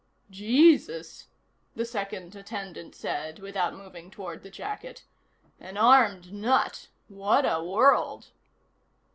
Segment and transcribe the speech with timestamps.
[0.31, 1.27] "Jesus,"
[1.75, 5.03] the second attendant said, without moving toward the jacket.
[5.59, 6.87] "An armed nut.
[7.07, 8.29] What a world."